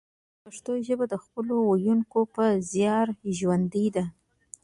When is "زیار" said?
2.71-3.07